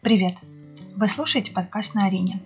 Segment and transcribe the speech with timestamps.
[0.00, 0.36] Привет!
[0.94, 2.40] Вы слушаете подкаст на арене.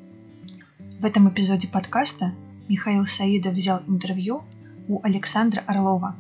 [1.01, 2.33] В этом эпизоде подкаста
[2.67, 4.43] Михаил Саидов взял интервью
[4.89, 6.17] у Александра Орлова,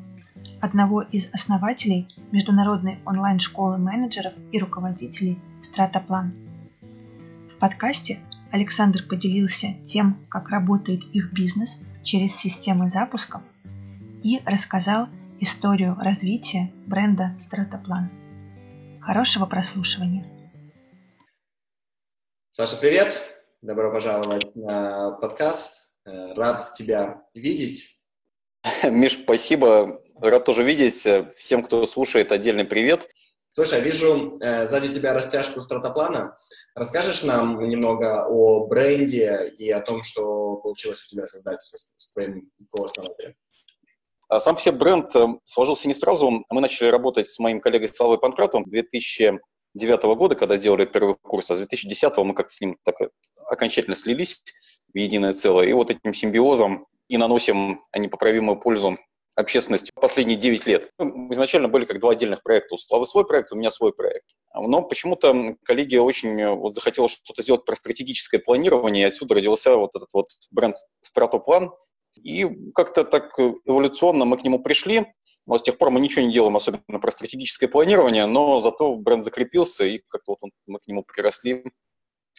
[0.60, 6.34] одного из основателей международной онлайн-школы менеджеров и руководителей «Стратоплан».
[7.56, 8.20] В подкасте
[8.50, 13.40] Александр поделился тем, как работает их бизнес через системы запусков
[14.22, 15.08] и рассказал
[15.40, 18.10] историю развития бренда «Стратоплан».
[19.00, 20.26] Хорошего прослушивания!
[22.54, 23.18] Саша, привет!
[23.62, 25.88] Добро пожаловать на подкаст.
[26.04, 27.98] Э, рад тебя видеть.
[28.82, 30.02] Миш, спасибо.
[30.20, 31.02] Рад тоже видеть.
[31.34, 33.08] Всем, кто слушает, отдельный привет.
[33.52, 36.36] Слушай, вижу э, сзади тебя растяжку стратоплана.
[36.74, 42.12] Расскажешь нам немного о бренде и о том, что получилось у тебя создать с, с
[42.12, 43.34] твоим кооснователем?
[44.28, 46.44] А сам все бренд э, сложился не сразу.
[46.50, 48.70] Мы начали работать с моим коллегой Славой Панкратовым в
[49.74, 52.96] 2009 года, когда сделали первый курс, а с 2010 мы как-то с ним так
[53.46, 54.42] окончательно слились
[54.92, 55.66] в единое целое.
[55.68, 58.98] И вот этим симбиозом и наносим непоправимую пользу
[59.34, 60.90] общественности последние 9 лет.
[60.98, 62.74] Мы изначально были как два отдельных проекта.
[62.74, 64.26] У Славы свой проект, у меня свой проект.
[64.54, 69.94] Но почему-то коллеги очень вот захотела что-то сделать про стратегическое планирование, и отсюда родился вот
[69.94, 71.72] этот вот бренд Стратоплан,
[72.22, 75.06] и как-то так эволюционно мы к нему пришли.
[75.46, 79.24] Но с тех пор мы ничего не делаем, особенно про стратегическое планирование, но зато бренд
[79.24, 81.64] закрепился, и как-то вот мы к нему приросли.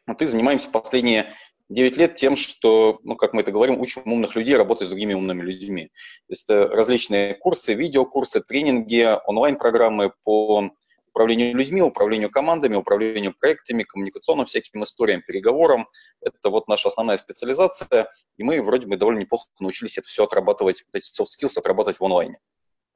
[0.07, 1.33] Вот и занимаемся последние
[1.69, 5.13] 9 лет тем, что, ну, как мы это говорим, учим умных людей работать с другими
[5.13, 5.87] умными людьми.
[6.27, 10.71] То есть это различные курсы, видеокурсы, тренинги, онлайн-программы по
[11.13, 15.87] управлению людьми, управлению командами, управлению проектами, коммуникационным всяким историям, переговорам.
[16.21, 20.83] Это вот наша основная специализация, и мы вроде бы довольно неплохо научились это все отрабатывать,
[20.91, 22.39] эти soft skills отрабатывать в онлайне.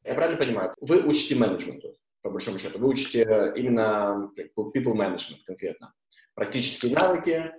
[0.08, 2.80] Я правильно понимаю, вы учите менеджменту, по большому счету.
[2.80, 5.94] Вы учите именно people management конкретно.
[6.34, 7.52] Практические навыки,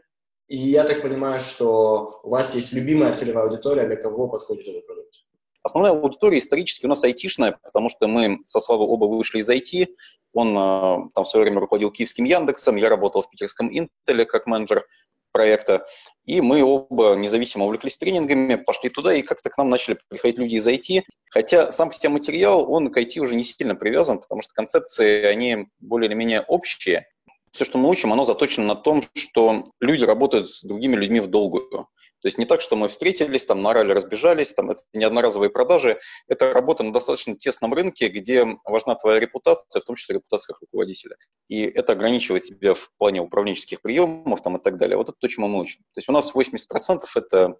[0.46, 4.86] и я так понимаю, что у вас есть любимая целевая аудитория, для кого подходит этот
[4.86, 5.14] продукт.
[5.62, 9.88] Основная аудитория исторически у нас айтишная, потому что мы со Славой оба вышли из IT.
[10.32, 14.46] Он э, там в свое время руководил киевским Яндексом, я работал в питерском Интеле как
[14.46, 14.86] менеджер
[15.32, 15.86] проекта.
[16.24, 20.54] И мы оба независимо увлеклись тренингами, пошли туда, и как-то к нам начали приходить люди
[20.54, 21.02] из IT.
[21.30, 25.24] Хотя сам по себе материал, он к IT уже не сильно привязан, потому что концепции,
[25.24, 27.08] они более или менее общие.
[27.52, 31.28] Все, что мы учим, оно заточено на том, что люди работают с другими людьми в
[31.28, 31.88] долгую.
[32.20, 36.00] То есть не так, что мы встретились, там нарали, разбежались, там это не одноразовые продажи,
[36.26, 40.62] это работа на достаточно тесном рынке, где важна твоя репутация, в том числе репутация как
[40.62, 41.16] руководителя.
[41.48, 44.96] И это ограничивает тебя в плане управленческих приемов там, и так далее.
[44.96, 45.78] Вот это то, чему мы учим.
[45.94, 47.56] То есть у нас 80% это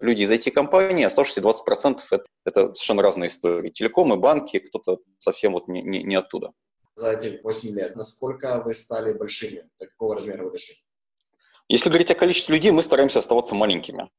[0.00, 3.70] люди из IT-компаний, оставшиеся 20% это, это совершенно разные истории.
[3.70, 6.52] Телекомы, банки, кто-то совсем вот не, не, не оттуда.
[6.96, 9.68] За эти 8 лет, насколько вы стали большими?
[9.80, 10.76] До какого размера вы дошли?
[11.68, 14.10] Если говорить о количестве людей, мы стараемся оставаться маленькими.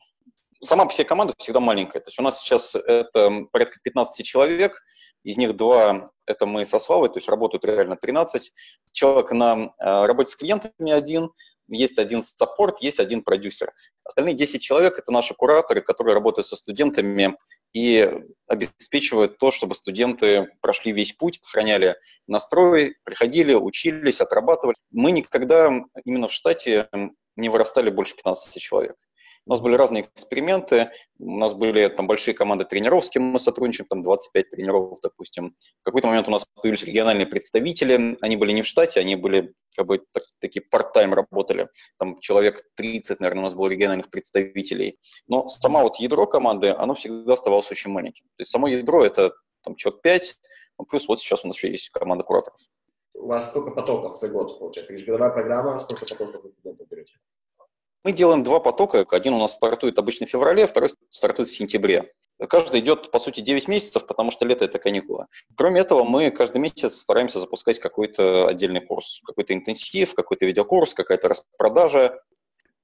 [0.61, 1.99] Сама по себе команда всегда маленькая.
[1.99, 4.81] То есть у нас сейчас это порядка 15 человек,
[5.23, 8.51] из них два– это мы со Славой, то есть работают реально 13.
[8.91, 11.31] Человек на э, работе с клиентами один,
[11.67, 13.73] есть один саппорт, есть один продюсер.
[14.03, 17.37] Остальные 10 человек– это наши кураторы, которые работают со студентами
[17.73, 18.09] и
[18.47, 24.75] обеспечивают то, чтобы студенты прошли весь путь, охраняли настрой, приходили, учились, отрабатывали.
[24.91, 25.71] Мы никогда
[26.03, 26.89] именно в штате
[27.35, 28.95] не вырастали больше 15 человек.
[29.47, 33.39] У нас были разные эксперименты, у нас были там большие команды тренеров, с кем мы
[33.39, 35.55] сотрудничаем, там 25 тренеров, допустим.
[35.81, 39.53] В какой-то момент у нас появились региональные представители, они были не в штате, они были
[39.75, 41.69] как бы так, такие part-time работали.
[41.97, 44.97] Там человек 30, наверное, у нас было региональных представителей.
[45.27, 48.25] Но сама вот ядро команды, оно всегда оставалось очень маленьким.
[48.37, 49.33] То есть само ядро это
[49.63, 50.35] там человек 5,
[50.79, 52.59] ну, плюс вот сейчас у нас еще есть команда кураторов.
[53.13, 54.93] У вас сколько потоков за год получается?
[55.05, 57.13] Годовая программа, сколько потоков вы студентов берете?
[58.05, 59.03] Мы делаем два потока.
[59.09, 62.13] Один у нас стартует обычно в феврале, второй стартует в сентябре.
[62.49, 65.25] Каждый идет, по сути, 9 месяцев, потому что лето– это каникулы.
[65.57, 71.29] Кроме этого, мы каждый месяц стараемся запускать какой-то отдельный курс, какой-то интенсив, какой-то видеокурс, какая-то
[71.29, 72.21] распродажа.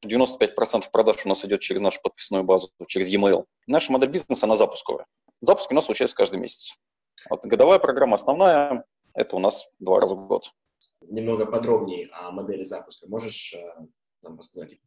[0.03, 3.45] 95% продаж у нас идет через нашу подписную базу, через e-mail.
[3.67, 5.06] Наша модель бизнеса, она запусковая.
[5.39, 6.75] Запуск у нас случается каждый месяц.
[7.29, 10.51] Вот годовая программа основная, это у нас два раза в год.
[11.01, 13.07] Немного подробнее о модели запуска.
[13.07, 13.85] Можешь э,
[14.24, 14.79] нам рассказать?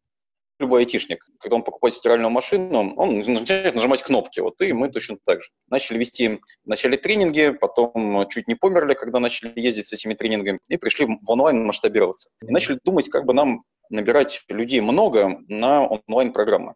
[0.59, 4.39] Любой айтишник, когда он покупает стиральную машину, он начинает нажимать кнопки.
[4.39, 5.49] Вот и мы точно так же.
[5.69, 10.77] Начали вести вначале тренинги, потом чуть не померли, когда начали ездить с этими тренингами, и
[10.77, 12.29] пришли в онлайн масштабироваться.
[12.41, 16.75] И начали думать, как бы нам набирать людей много на онлайн-программы.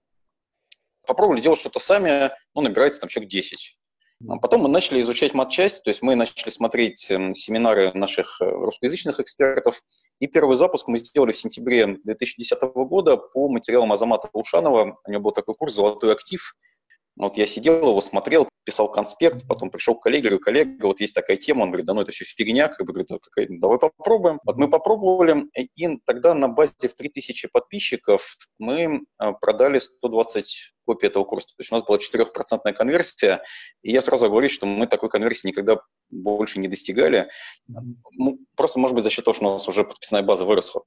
[1.08, 3.79] Попробовали делать что-то сами, ну, набирается там человек 10.
[4.28, 8.46] А потом мы начали изучать матчасть, то есть мы начали смотреть эм, семинары наших э,
[8.46, 9.82] русскоязычных экспертов.
[10.20, 14.98] И первый запуск мы сделали в сентябре 2010 года по материалам Азамата Ушанова.
[15.06, 16.54] У него был такой курс «Золотой актив»,
[17.20, 21.14] вот я сидел, его смотрел, писал конспект, потом пришел к коллеге, говорю, коллега, вот есть
[21.14, 24.40] такая тема, он говорит, да ну это все фигня, как бы, говорит, какая, давай попробуем.
[24.46, 31.08] Вот мы попробовали, и тогда на базе в 3000 подписчиков мы а, продали 120 копий
[31.08, 31.48] этого курса.
[31.50, 33.44] То есть у нас была 4% конверсия,
[33.82, 37.30] и я сразу говорю, что мы такой конверсии никогда больше не достигали.
[37.68, 40.84] Ну, просто, может быть, за счет того, что у нас уже подписная база выросла.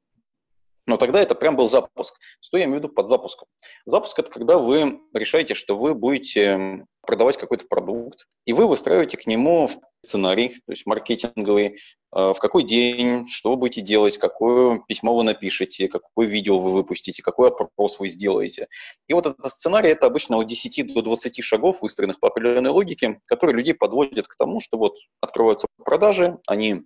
[0.87, 2.15] Но тогда это прям был запуск.
[2.41, 3.49] Что я имею в виду под запуском?
[3.87, 9.27] Запуск– это когда вы решаете, что вы будете продавать какой-то продукт, и вы выстраиваете к
[9.27, 9.69] нему
[10.05, 11.77] сценарий, то есть маркетинговый, э,
[12.11, 17.23] в какой день, что вы будете делать, какое письмо вы напишете, какое видео вы выпустите,
[17.23, 18.69] какой опрос вы сделаете.
[19.07, 23.21] И вот этот сценарий– это обычно от 10 до 20 шагов, выстроенных по определенной логике,
[23.27, 26.83] которые людей подводят к тому, что вот открываются продажи, они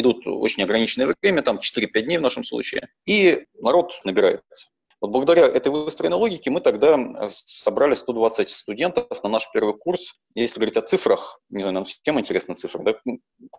[0.00, 4.68] идут очень ограниченное время, там 4-5 дней в нашем случае, и народ набирается.
[5.00, 6.98] Вот благодаря этой выстроенной логике мы тогда
[7.28, 10.16] собрали 120 студентов на наш первый курс.
[10.34, 12.94] Если говорить о цифрах, не знаю, нам всем интересна цифра, да?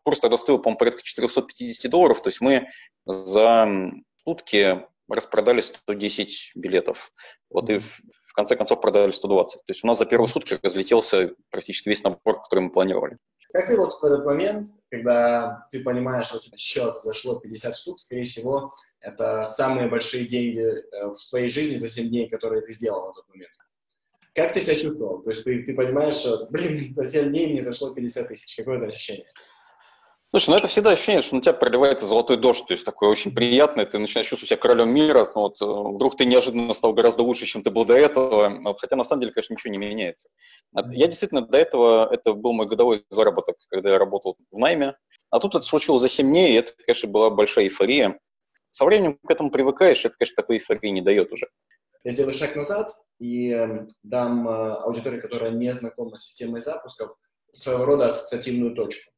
[0.03, 2.67] курс тогда стоил, по-моему, порядка 450 долларов, то есть мы
[3.05, 3.91] за
[4.25, 7.11] сутки распродали 110 билетов.
[7.49, 9.65] Вот и в конце концов продали 120.
[9.65, 13.17] То есть у нас за первые сутки разлетелся практически весь набор, который мы планировали.
[13.51, 17.99] Как ты вот в этот момент, когда ты понимаешь, что у счет зашло 50 штук,
[17.99, 22.73] скорее всего, это самые большие деньги э, в твоей жизни за 7 дней, которые ты
[22.73, 23.51] сделал на тот момент.
[24.35, 25.23] Как ты себя чувствовал?
[25.23, 28.55] То есть ты, ты понимаешь, что, блин, за 7 дней мне зашло 50 тысяч.
[28.55, 29.27] Какое это ощущение?
[30.31, 33.33] Слушай, ну это всегда ощущение, что на тебя проливается золотой дождь, то есть такое очень
[33.33, 37.23] приятное, ты начинаешь чувствовать себя королем мира, ну, вот, э, вдруг ты неожиданно стал гораздо
[37.23, 40.29] лучше, чем ты был до этого, хотя на самом деле, конечно, ничего не меняется.
[40.91, 44.95] Я действительно до этого, это был мой годовой заработок, когда я работал в найме,
[45.31, 48.19] а тут это случилось за 7 дней, и это, конечно, была большая эйфория.
[48.69, 51.47] Со временем к этому привыкаешь, это, конечно, такой эйфории не дает уже.
[52.03, 57.15] Я сделаю шаг назад и эм, дам э, аудитории, которая не знакома с системой запусков,
[57.51, 59.11] своего рода ассоциативную точку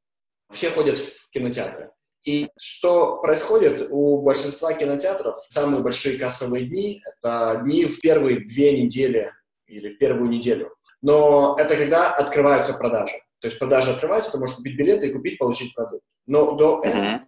[0.54, 1.92] все ходят в кинотеатры.
[2.26, 8.80] И что происходит у большинства кинотеатров, самые большие кассовые дни– это дни в первые две
[8.80, 9.32] недели
[9.66, 10.76] или в первую неделю.
[11.02, 13.16] Но это когда открываются продажи.
[13.40, 16.04] То есть продажи открываются, ты можешь купить билеты и купить, получить продукт.
[16.28, 17.28] Но до этого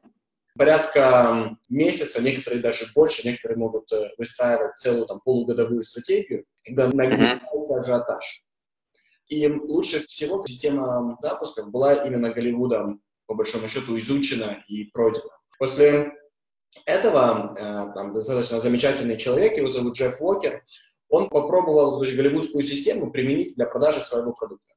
[0.55, 7.79] порядка месяца, некоторые даже больше, некоторые могут э, выстраивать целую там, полугодовую стратегию, когда нагнетается
[7.79, 8.43] ажиотаж.
[9.27, 15.29] И лучше всего система запусков была именно Голливудом по большому счету изучено и пройдено.
[15.59, 16.13] После
[16.85, 20.63] этого э, там, достаточно замечательный человек, его зовут Джефф Уокер,
[21.09, 24.73] он попробовал то есть, голливудскую систему применить для продажи своего продукта.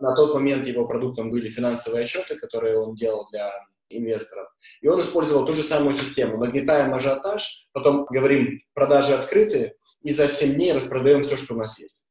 [0.00, 3.52] На тот момент его продуктом были финансовые отчеты, которые он делал для
[3.88, 4.48] инвесторов.
[4.80, 6.38] И он использовал ту же самую систему.
[6.38, 11.78] Нагнетаем ажиотаж, потом говорим, продажи открыты, и за 7 дней распродаем все, что у нас
[11.78, 12.05] есть.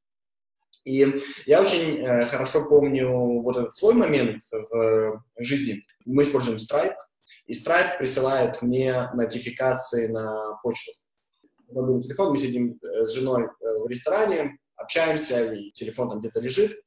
[0.86, 5.84] И я очень э, хорошо помню вот этот свой момент в жизни.
[6.06, 6.96] Мы используем Stripe,
[7.48, 10.92] и Stripe присылает мне нотификации на почту.
[11.70, 13.48] Мобильный телефон, мы сидим э, с женой э,
[13.80, 16.80] в ресторане, общаемся, и телефон там где-то лежит.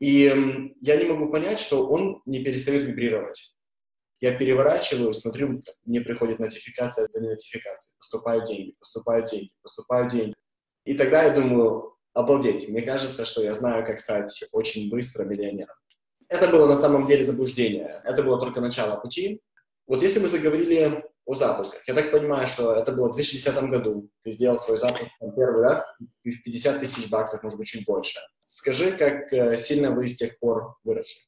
[0.00, 0.32] И
[0.80, 3.52] я не могу понять, что он не перестает вибрировать.
[4.20, 7.94] Я переворачиваю, смотрю, мне приходит нотификация за нотификацией.
[7.98, 10.34] Поступают деньги, поступают деньги, поступают деньги.
[10.84, 15.74] И тогда я думаю, обалдеть, мне кажется, что я знаю, как стать очень быстро миллионером.
[16.28, 18.00] Это было на самом деле заблуждение.
[18.04, 19.40] Это было только начало пути.
[19.86, 24.10] Вот если мы заговорили о запусках, я так понимаю, что это было в 2010 году.
[24.22, 28.20] Ты сделал свой запуск первый раз в 50 тысяч баксов, может быть, чуть больше.
[28.44, 31.20] Скажи, как э, сильно вы с тех пор выросли?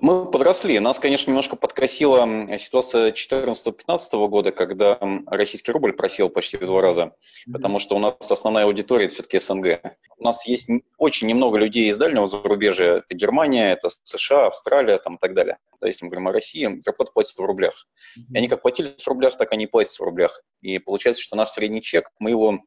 [0.00, 0.78] Мы подросли.
[0.80, 2.26] Нас, конечно, немножко подкосила
[2.58, 7.14] ситуация 2014-2015 года, когда российский рубль просел почти в два раза,
[7.50, 9.80] потому что у нас основная аудитория это все-таки СНГ.
[10.18, 12.96] У нас есть очень немного людей из дальнего зарубежья.
[12.96, 15.58] Это Германия, это США, Австралия там, и так далее.
[15.80, 17.86] Да, если мы говорим о России, зарплата платится в рублях.
[18.16, 20.42] И они как платили в рублях, так они и платят в рублях.
[20.60, 22.60] И получается, что наш средний чек, мы его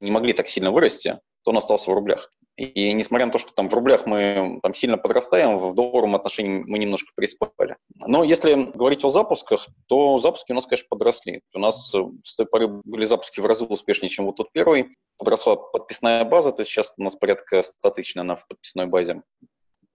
[0.00, 2.30] не могли так сильно вырасти, то он остался в рублях.
[2.56, 6.62] И несмотря на то, что там в рублях мы там сильно подрастаем, в долларовом отношении
[6.64, 7.76] мы немножко приспали.
[8.06, 11.40] Но если говорить о запусках, то запуски у нас, конечно, подросли.
[11.52, 14.96] У нас э, с той поры были запуски в разы успешнее, чем вот тот первый.
[15.18, 19.22] Подросла подписная база, то есть сейчас у нас порядка 100 тысяч, наверное, в подписной базе.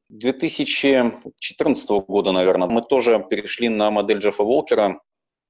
[0.09, 4.99] 2014 года, наверное, мы тоже перешли на модель Джеффа Волкера,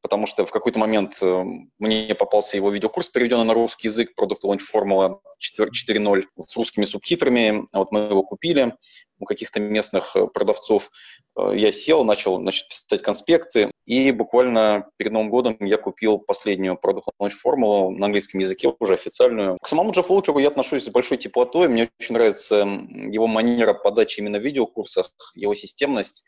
[0.01, 1.43] потому что в какой-то момент э,
[1.77, 7.67] мне попался его видеокурс, переведенный на русский язык, Product Launch Formula 4.0 с русскими субтитрами.
[7.73, 8.75] Вот мы его купили
[9.19, 10.89] у каких-то местных э, продавцов.
[11.37, 16.79] Э, я сел, начал значит, писать конспекты, и буквально перед Новым годом я купил последнюю
[16.81, 19.57] Product Launch формулу на английском языке, уже официальную.
[19.61, 24.19] К самому Джеффу Уолкеру я отношусь с большой теплотой, мне очень нравится его манера подачи
[24.19, 26.23] именно в видеокурсах, его системность,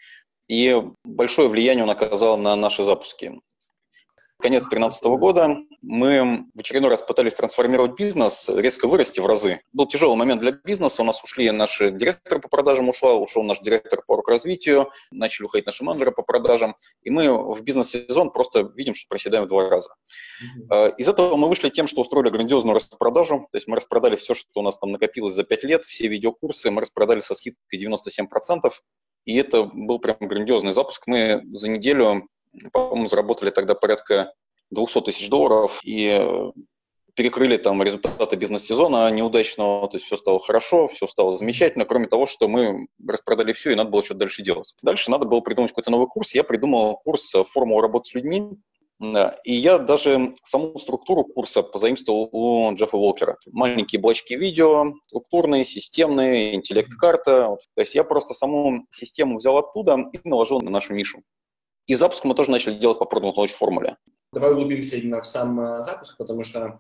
[0.48, 3.40] и большое влияние он оказал на наши запуски
[4.42, 9.62] конец 2013 года мы в очередной раз пытались трансформировать бизнес, резко вырасти в разы.
[9.72, 13.60] Был тяжелый момент для бизнеса, у нас ушли наши директоры по продажам, ушла, ушел наш
[13.60, 18.94] директор по развитию, начали уходить наши менеджеры по продажам, и мы в бизнес-сезон просто видим,
[18.94, 19.90] что проседаем в два раза.
[20.70, 20.96] Mm-hmm.
[20.98, 24.48] Из этого мы вышли тем, что устроили грандиозную распродажу, то есть мы распродали все, что
[24.56, 28.72] у нас там накопилось за 5 лет, все видеокурсы, мы распродали со скидкой 97%,
[29.26, 31.06] и это был прям грандиозный запуск.
[31.08, 32.28] Мы за неделю
[32.72, 34.34] по-моему, заработали тогда порядка
[34.72, 36.52] 200 тысяч долларов и
[37.16, 42.26] перекрыли там результаты бизнес-сезона неудачного, то есть все стало хорошо, все стало замечательно, кроме того,
[42.26, 44.76] что мы распродали все, и надо было что-то дальше делать.
[44.82, 46.34] Дальше надо было придумать какой-то новый курс.
[46.34, 48.58] Я придумал курс «Формула работы с людьми»,
[49.02, 49.40] да.
[49.44, 53.36] И я даже саму структуру курса позаимствовал у Джеффа Уолкера.
[53.48, 57.58] Маленькие блочки видео, структурные, системные, интеллект-карта.
[57.74, 61.24] То есть я просто саму систему взял оттуда и наложил на нашу нишу.
[61.88, 63.98] И запуск мы тоже начали делать по Product Launch формуле.
[64.34, 66.80] Давай углубимся именно в сам э, запуск, потому что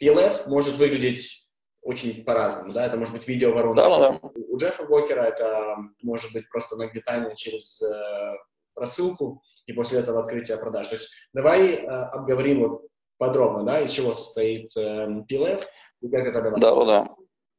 [0.00, 1.48] PLF может выглядеть
[1.82, 3.82] очень по-разному, да, это может быть видео воронка.
[3.82, 4.20] Да, да.
[4.48, 8.34] У Джеффа Блокера это может быть просто нагнетание через э,
[8.76, 10.88] рассылку и после этого открытие продаж.
[10.88, 12.86] То есть давай э, обговорим вот
[13.18, 15.64] подробно, да, из чего состоит э, PLF
[16.02, 16.60] и как это работает.
[16.60, 17.14] Да, да.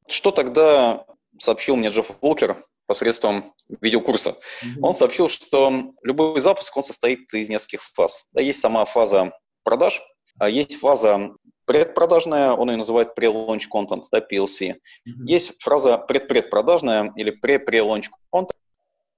[0.08, 1.06] Что тогда
[1.40, 4.32] сообщил мне Джефф Волкер посредством видеокурса.
[4.32, 4.80] Mm-hmm.
[4.82, 8.26] Он сообщил, что любой запуск он состоит из нескольких фаз.
[8.34, 9.32] Да, есть сама фаза
[9.64, 10.02] продаж,
[10.38, 11.32] а есть фаза
[11.64, 14.74] предпродажная, он ее называет pre-launch content, да, PLC.
[14.74, 15.26] Mm-hmm.
[15.26, 18.58] Есть фраза предпредпродажная или pre-pre-launch content.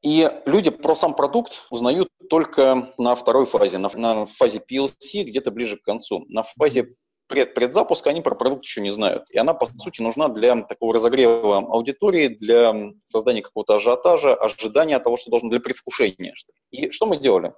[0.04, 5.50] И люди про сам продукт узнают только на второй фазе, на, на фазе PLC, где-то
[5.50, 6.26] ближе к концу.
[6.28, 6.94] На фазе
[7.28, 9.30] пред, предзапуска они про продукт еще не знают.
[9.30, 15.18] И она, по сути, нужна для такого разогрева аудитории, для создания какого-то ажиотажа, ожидания того,
[15.18, 16.34] что должно, для предвкушения.
[16.72, 17.54] И что мы сделали?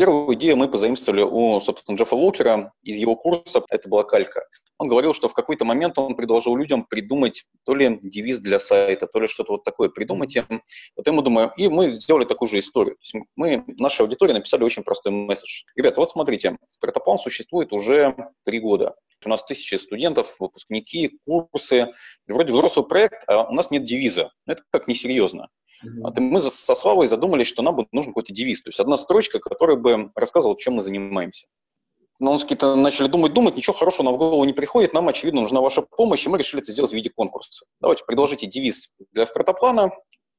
[0.00, 4.46] Первую идею мы позаимствовали у, собственно, Джеффа Уолкера из его курса, это была калька.
[4.78, 9.06] Он говорил, что в какой-то момент он предложил людям придумать то ли девиз для сайта,
[9.06, 10.62] то ли что-то вот такое придумать им.
[10.96, 12.94] Вот ему думаю, и мы сделали такую же историю.
[12.94, 15.64] То есть мы, нашей аудитории написали очень простой месседж.
[15.76, 18.94] Ребята, вот смотрите, стартапан существует уже три года.
[19.22, 21.90] У нас тысячи студентов, выпускники, курсы.
[22.26, 24.32] Вроде взрослый проект, а у нас нет девиза.
[24.46, 25.50] Это как несерьезно.
[25.84, 26.20] Mm-hmm.
[26.20, 30.10] мы со Славой задумались, что нам нужен какой-то девиз, то есть одна строчка, которая бы
[30.14, 31.46] рассказывала, чем мы занимаемся.
[32.18, 35.40] Но мы какие-то начали думать, думать, ничего хорошего нам в голову не приходит, нам, очевидно,
[35.40, 37.64] нужна ваша помощь, и мы решили это сделать в виде конкурса.
[37.80, 39.90] Давайте предложите девиз для стартаплана,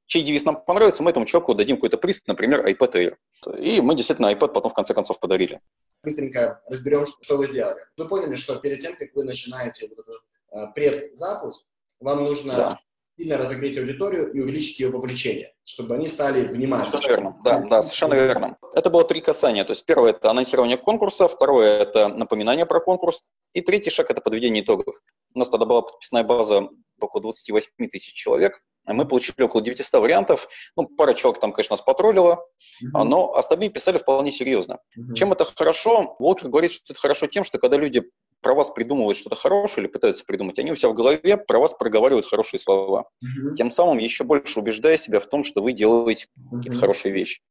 [0.06, 3.58] чей девиз нам понравится, мы этому человеку дадим какой-то приз, например, iPad Air.
[3.60, 5.60] И мы действительно iPad потом в конце концов подарили.
[6.04, 7.82] Быстренько разберем, что вы сделали.
[7.98, 10.22] Вы поняли, что перед тем, как вы начинаете вот этот
[10.52, 11.66] э, предзапуск,
[12.00, 12.80] вам нужно да
[13.22, 16.90] сильно разогреть аудиторию и увеличить ее вовлечение, чтобы они стали внимательными.
[16.90, 18.58] Совершенно верно, да, да, совершенно верно.
[18.74, 19.64] Это было три касания.
[19.64, 23.22] То есть первое– это анонсирование конкурса, второе– это напоминание про конкурс,
[23.54, 24.96] и третий шаг– это подведение итогов.
[25.36, 30.48] У нас тогда была подписная база около 28 тысяч человек, мы получили около 900 вариантов.
[30.76, 32.44] Ну, пара человек там, конечно, нас потроллила,
[32.84, 33.04] mm-hmm.
[33.04, 34.80] но остальные писали вполне серьезно.
[34.98, 35.14] Mm-hmm.
[35.14, 36.16] Чем это хорошо?
[36.20, 38.04] Волкер говорит, что это хорошо тем, что когда люди
[38.42, 41.74] про вас придумывают что-то хорошее или пытаются придумать, они у себя в голове про вас
[41.74, 43.10] проговаривают хорошие слова.
[43.24, 43.56] Mm-hmm.
[43.56, 47.42] Тем самым еще больше убеждая себя в том, что вы делаете какие-то хорошие вещи.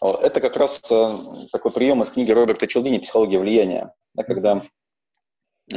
[0.00, 1.10] Это как раз э,
[1.52, 4.60] такой прием из книги Роберта Челдини «Психология влияния», да, когда а,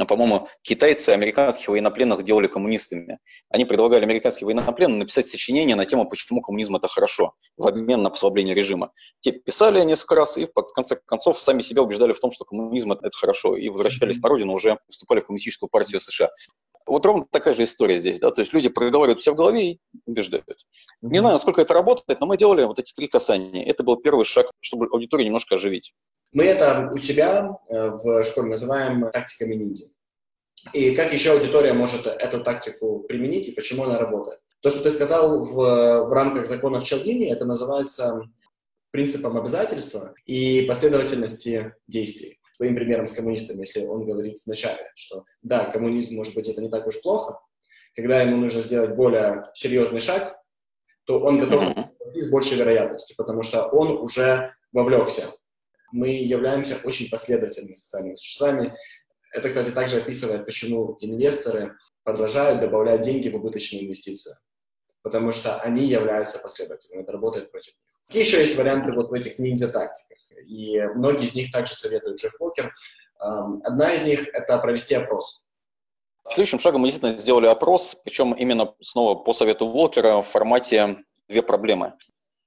[0.04, 3.18] по-моему, китайцы американских военнопленных делали коммунистами.
[3.48, 8.10] Они предлагали американским военнопленным написать сочинение на тему, почему коммунизм это хорошо, в обмен на
[8.10, 8.92] послабление режима.
[9.20, 12.92] Те писали несколько раз и в конце концов сами себя убеждали в том, что коммунизм
[12.92, 16.30] это, это хорошо, и возвращались на родину, уже вступали в коммунистическую партию США.
[16.86, 19.80] Вот ровно такая же история здесь, да, то есть люди проговаривают себя в голове и
[20.06, 20.46] убеждают.
[21.02, 23.64] Не знаю, насколько это работает, но мы делали вот эти три касания.
[23.64, 25.94] Это был первый шаг, чтобы аудиторию немножко оживить.
[26.32, 29.86] Мы это у себя э, в школе называем тактиками ниндзя.
[30.72, 34.40] И как еще аудитория может эту тактику применить и почему она работает?
[34.60, 38.22] То, что ты сказал в, в рамках законов Челдини, это называется
[38.90, 42.35] принципом обязательства и последовательности действий.
[42.56, 46.70] Своим примером с коммунистами, если он говорит вначале, что да, коммунизм, может быть, это не
[46.70, 47.38] так уж плохо,
[47.94, 50.36] когда ему нужно сделать более серьезный шаг,
[51.04, 51.62] то он готов
[52.08, 55.30] идти с большей вероятностью, потому что он уже вовлекся
[55.92, 58.74] мы являемся очень последовательными социальными существами.
[59.32, 64.36] Это, кстати, также описывает, почему инвесторы продолжают добавлять деньги в убыточную инвестицию.
[65.02, 67.02] Потому что они являются последовательными.
[67.02, 67.85] Это работает против них.
[68.06, 70.18] Какие еще есть варианты вот в этих ниндзя-тактиках?
[70.46, 72.74] И многие из них также советует Джефф Уокер.
[73.18, 75.44] Одна из них– это провести опрос.
[76.28, 80.98] Следующим шагом мы действительно сделали опрос, причем именно снова по совету Уолкера в формате
[81.28, 81.94] две проблемы.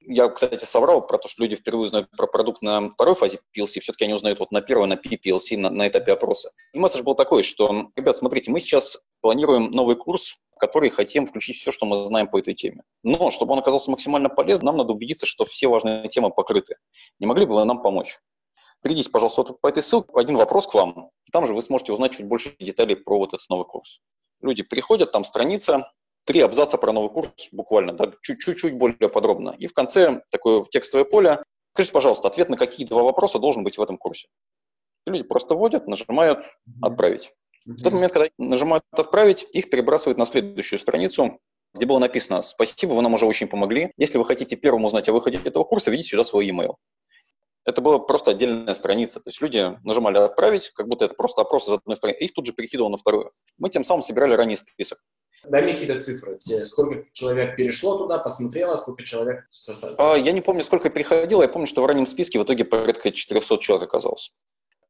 [0.01, 3.82] Я, кстати, соврал про то, что люди впервые узнают про продукт на второй фазе PLC,
[3.82, 6.51] все-таки они узнают вот на первой, на PPLC, на, на этапе опроса.
[6.74, 11.58] И месседж был такой, что, ребят, смотрите, мы сейчас планируем новый курс, который хотим включить
[11.58, 12.84] все, что мы знаем по этой теме.
[13.03, 16.77] Но, чтобы он оказался максимально полезным, нам надо убедиться, что все важные темы покрыты.
[17.20, 18.20] Не могли бы вы нам помочь?
[18.82, 21.12] Придите, пожалуйста, вот по этой ссылке, один вопрос к вам.
[21.32, 24.00] Там же вы сможете узнать чуть больше деталей про вот этот новый курс.
[24.41, 25.91] Люди приходят, там страница,
[26.29, 29.55] три абзаца про новый курс буквально, да, чуть-чуть более подробно.
[29.57, 31.43] И в конце такое текстовое поле.
[31.74, 34.27] Скажите, пожалуйста, ответ на какие два вопроса должен быть в этом курсе?
[35.07, 36.45] И люди просто вводят, нажимают
[36.83, 37.33] «Отправить».
[37.65, 41.39] В тот момент, когда нажимают «Отправить», их перебрасывают на следующую страницу,
[41.74, 43.91] где было написано «Спасибо, вы нам уже очень помогли.
[43.98, 46.75] Если вы хотите первым узнать о выходе этого курса, введите сюда свой e-mail».
[47.65, 49.19] Это была просто отдельная страница.
[49.19, 52.33] То есть люди нажимали «Отправить», как будто это просто опрос из одной страницы, и их
[52.33, 53.31] тут же перекидывал на вторую.
[53.57, 55.00] Мы тем самым собирали ранний список.
[55.48, 56.39] Дай мне какие-то цифры.
[56.63, 60.00] Сколько человек перешло туда, посмотрело, сколько человек составилось?
[60.00, 61.41] А, я не помню, сколько переходило.
[61.41, 64.34] Я помню, что в раннем списке в итоге порядка 400 человек оказалось.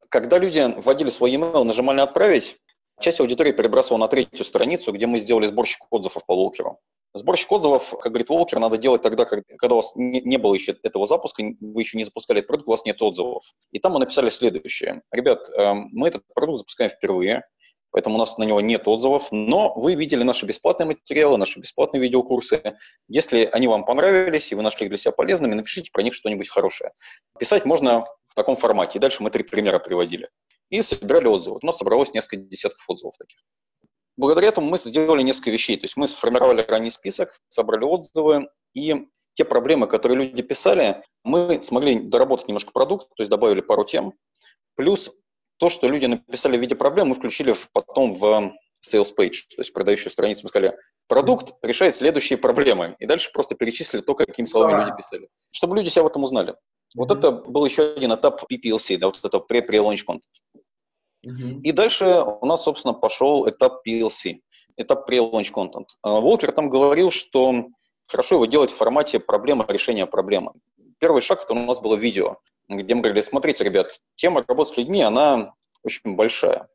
[0.10, 2.58] Когда люди вводили свой e-mail, нажимали «Отправить»,
[3.00, 6.80] часть аудитории перебрасывала на третью страницу, где мы сделали сборщик отзывов по Волкеру.
[7.14, 10.76] Сборщик отзывов, как говорит Волкер, надо делать тогда, когда у вас не, не было еще
[10.84, 13.44] этого запуска, вы еще не запускали этот продукт, у вас нет отзывов.
[13.72, 15.02] И там мы написали следующее.
[15.12, 17.46] Ребят, эм, мы этот продукт запускаем впервые,
[17.92, 22.02] поэтому у нас на него нет отзывов, но вы видели наши бесплатные материалы, наши бесплатные
[22.02, 22.78] видеокурсы.
[23.08, 26.50] Если они вам понравились и вы нашли их для себя полезными, напишите про них что-нибудь
[26.50, 26.92] хорошее.
[27.40, 29.00] Писать можно в таком формате.
[29.00, 30.30] И дальше мы три примера приводили.
[30.70, 31.60] И собирали отзывы.
[31.62, 33.40] У нас собралось несколько десятков отзывов таких.
[34.18, 35.78] Благодаря этому мы сделали несколько вещей.
[35.78, 41.62] То есть мы сформировали ранний список, собрали отзывы, и те проблемы, которые люди писали, мы
[41.62, 44.14] смогли доработать немножко продукт, то есть добавили пару тем.
[44.76, 45.12] Плюс
[45.60, 48.54] то, что люди написали в виде проблем, мы включили потом в
[48.86, 50.42] sales page, то есть продающую страницу.
[50.44, 50.76] Мы сказали,
[51.08, 52.96] продукт решает следующие проблемы.
[53.00, 55.28] И дальше просто перечислили то, какими словами люди писали.
[55.52, 56.56] Чтобы люди себя в этом узнали.
[56.96, 60.22] Вот это был еще один этап PPLC, да, вот это pre-launch content.
[61.28, 61.62] Uh-huh.
[61.62, 64.40] И дальше у нас, собственно, пошел этап PLC,
[64.78, 65.86] этап pre-launch content.
[66.02, 67.66] Волкер там говорил, что
[68.08, 70.54] хорошо его делать в формате проблема решения проблемы.
[71.00, 72.38] Первый шаг это у нас было видео
[72.70, 76.68] где мы говорили, смотрите, ребят, тема работы с людьми, она очень большая.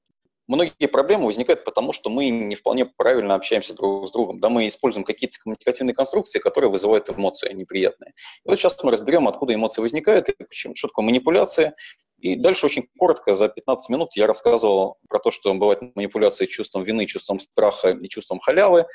[0.47, 4.41] Многие проблемы возникают потому, что мы не вполне правильно общаемся друг с другом.
[4.41, 8.13] Да, мы используем какие-то коммуникативные конструкции, которые вызывают эмоции неприятные.
[8.45, 11.75] И вот сейчас мы разберем, откуда эмоции возникают, и почему, что такое манипуляция.
[12.21, 16.83] И дальше очень коротко, за 15 минут я рассказывал про то, что бывают манипуляции чувством
[16.83, 18.87] вины, чувством страха и чувством халявы,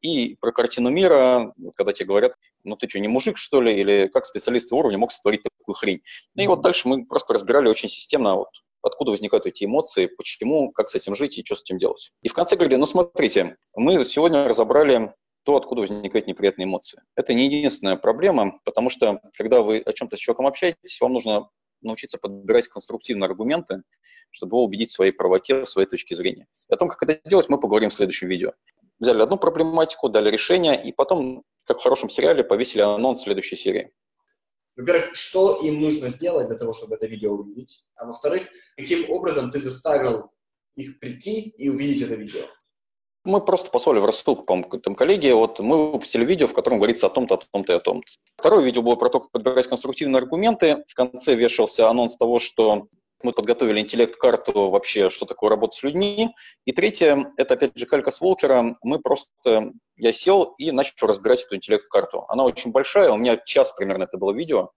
[0.00, 4.10] и про картину мира, когда тебе говорят, ну ты что, не мужик, что ли, или
[4.12, 6.02] как специалист уровня мог сотворить такую хрень.
[6.34, 8.48] И вот дальше мы просто разбирали очень системно, вот,
[8.84, 12.12] откуда возникают эти эмоции, почему, как с этим жить и что с этим делать.
[12.22, 17.02] И в конце говорили, ну смотрите, мы сегодня разобрали то, откуда возникают неприятные эмоции.
[17.16, 21.48] Это не единственная проблема, потому что, когда вы о чем-то с человеком общаетесь, вам нужно
[21.82, 23.82] научиться подбирать конструктивные аргументы,
[24.30, 26.46] чтобы его убедить в своей правоте, в своей точке зрения.
[26.68, 28.52] О том, как это делать, мы поговорим в следующем видео.
[28.98, 33.92] Взяли одну проблематику, дали решение, и потом, как в хорошем сериале, повесили анонс следующей серии.
[34.76, 37.84] Во-первых, что им нужно сделать для того, чтобы это видео увидеть?
[37.94, 40.32] А во-вторых, каким образом ты заставил
[40.76, 42.46] их прийти и увидеть это видео?
[43.24, 47.06] Мы просто послали в рассылку, по-моему, там коллеги, вот мы выпустили видео, в котором говорится
[47.06, 48.06] о том-то, о том-то и о том-то.
[48.36, 50.84] Второе видео было про то, как подбирать конструктивные аргументы.
[50.86, 52.88] В конце вешался анонс того, что
[53.24, 56.34] мы подготовили интеллект-карту вообще, что такое работа с людьми.
[56.64, 58.76] И третье, это опять же калька с Волкера.
[58.82, 62.26] Мы просто, я сел и начал разбирать эту интеллект-карту.
[62.28, 64.70] Она очень большая, у меня час примерно это было видео.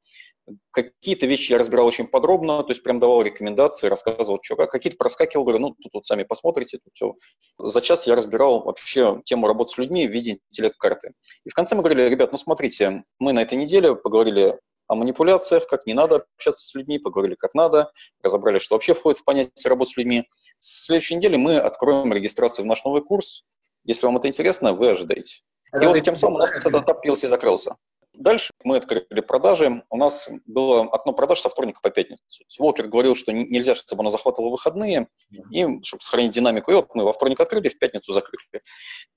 [0.72, 4.72] Какие-то вещи я разбирал очень подробно, то есть прям давал рекомендации, рассказывал, что как.
[4.72, 7.16] Какие-то проскакивал, говорю, ну, тут вот сами посмотрите, тут все.
[7.58, 11.12] За час я разбирал вообще тему работы с людьми в виде интеллект-карты.
[11.44, 15.67] И в конце мы говорили, ребят, ну, смотрите, мы на этой неделе поговорили о манипуляциях,
[15.67, 19.69] как не надо общаться с людьми, поговорили, как надо, разобрали, что вообще входит в понятие
[19.69, 20.28] работы с людьми.
[20.60, 23.43] С следующей недели мы откроем регистрацию в наш новый курс.
[23.84, 25.41] Если вам это интересно, вы ожидаете.
[25.71, 27.76] Это и вот тем самым у нас этот этап PLC закрылся.
[28.17, 29.84] Дальше мы открыли продажи.
[29.91, 32.23] У нас было окно продаж со вторника по пятницу.
[32.58, 35.08] Волкер говорил, что нельзя, чтобы оно захватывало выходные,
[35.51, 36.71] и чтобы сохранить динамику.
[36.71, 38.63] И вот мы во вторник открыли, в пятницу закрыли.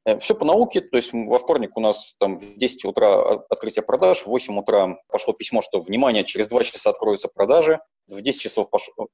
[0.04, 3.82] Э, Все по науке, то есть во вторник у нас там в 10 утра открытие
[3.82, 8.40] продаж, в 8 утра пошло письмо, что, внимание, через 2 часа откроются продажи, в 10
[8.40, 9.08] часов пошло,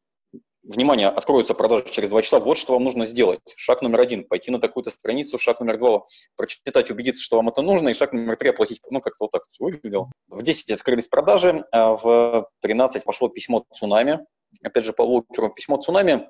[0.63, 3.41] внимание, откроются продажи через два часа, вот что вам нужно сделать.
[3.57, 7.63] Шаг номер один– пойти на такую-то страницу, шаг номер два– прочитать, убедиться, что вам это
[7.63, 8.81] нужно, и шаг номер три– оплатить.
[8.91, 10.11] Ну, как-то вот так все выглядело.
[10.29, 14.27] В 10 открылись продажи, а в 13 пошло письмо цунами.
[14.63, 16.29] Опять же, по Волкеру письмо цунами.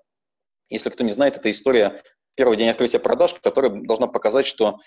[0.68, 2.02] Если кто не знает, это история
[2.34, 4.78] первый день открытия продаж, которая должна показать, что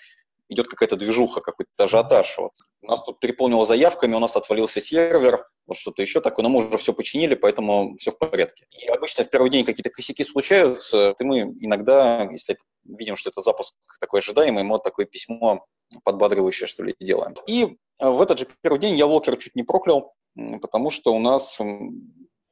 [0.50, 2.36] идет какая-то движуха, какой-то ажиотаж.
[2.38, 2.52] Вот.
[2.82, 6.76] Нас тут переполнило заявками, у нас отвалился сервер, вот что-то еще такое, но мы уже
[6.76, 8.66] все починили, поэтому все в порядке.
[8.70, 13.40] И обычно в первый день какие-то косяки случаются, и мы иногда, если видим, что это
[13.40, 15.64] запуск такой ожидаемый, мы вот такое письмо
[16.04, 17.34] подбадривающее, что ли, делаем.
[17.46, 20.14] И в этот же первый день я Волкер чуть не проклял,
[20.60, 21.60] потому что у нас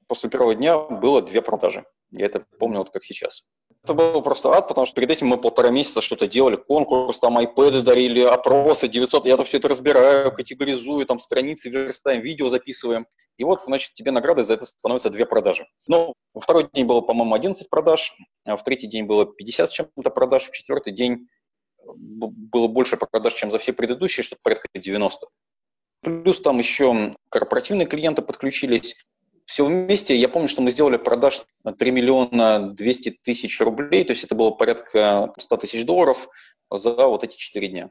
[0.07, 1.85] после первого дня было две продажи.
[2.11, 3.49] Я это помню вот как сейчас.
[3.85, 7.38] Это был просто ад, потому что перед этим мы полтора месяца что-то делали, конкурс, там
[7.38, 13.07] iPad дарили, опросы, 900, я-то все это разбираю, категоризую, там страницы верстаем, видео записываем.
[13.37, 15.67] И вот, значит, тебе наградой за это становятся две продажи.
[15.87, 18.12] Ну, во второй день было, по-моему, 11 продаж,
[18.45, 21.29] а в третий день было 50 с чем-то продаж, в четвертый день
[21.85, 25.27] было больше продаж, чем за все предыдущие, что-то порядка 90.
[26.03, 28.97] Плюс там еще корпоративные клиенты подключились,
[29.49, 34.23] все вместе, я помню, что мы сделали продаж 3 миллиона 200 тысяч рублей, то есть
[34.23, 36.29] это было порядка 100 тысяч долларов
[36.71, 37.89] за вот эти 4 дня.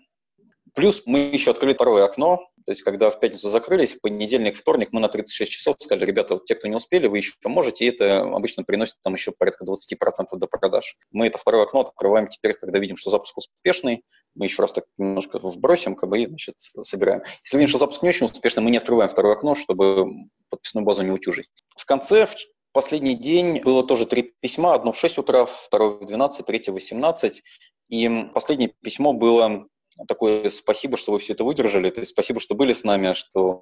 [0.77, 4.89] Плюс мы еще открыли второе окно, то есть когда в пятницу закрылись, в понедельник, вторник
[4.91, 7.89] мы на 36 часов сказали, ребята, вот те, кто не успели, вы еще можете, и
[7.89, 10.95] это обычно приносит там еще порядка 20% до продаж.
[11.09, 14.03] Мы это второе окно открываем теперь, когда видим, что запуск успешный,
[14.35, 17.23] мы еще раз так немножко вбросим, как бы, и, значит, собираем.
[17.43, 20.05] Если видим, что запуск не очень успешный, мы не открываем второе окно, чтобы
[20.51, 21.49] подписную базу не утюжить.
[21.75, 22.35] В конце, в
[22.71, 26.75] последний день, было тоже три письма, одно в 6 утра, второе в 12, третье в
[26.75, 27.41] 18,
[27.89, 29.65] и последнее письмо было
[30.07, 31.89] такое спасибо, что вы все это выдержали.
[31.89, 33.61] То есть спасибо, что были с нами, что,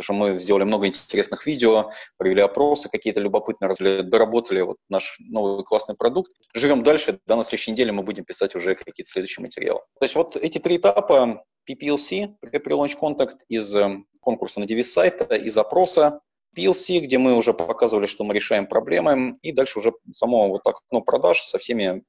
[0.00, 5.64] что мы сделали много интересных видео, провели опросы какие-то любопытные, разве доработали вот наш новый
[5.64, 6.32] классный продукт.
[6.54, 9.80] Живем дальше, да, на следующей неделе мы будем писать уже какие-то следующие материалы.
[9.98, 15.34] То есть вот эти три этапа PPLC, Pre-Launch Contact, из э, конкурса на девиз сайта,
[15.34, 16.20] из опроса,
[16.56, 21.00] PLC, где мы уже показывали, что мы решаем проблемы, и дальше уже само вот окно
[21.00, 22.04] продаж со всеми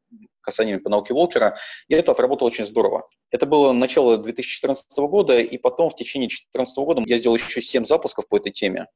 [0.46, 3.08] касаниями по науке Волкера, и это отработало очень здорово.
[3.32, 7.86] Это было начало 2014 года, и потом в течение 2014 года я сделал еще 7
[7.86, 8.88] запусков по этой теме.